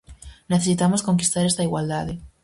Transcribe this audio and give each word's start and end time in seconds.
Necesitamos 0.53 1.05
conquistar 1.07 1.43
esta 1.45 1.65
igualdade. 1.67 2.13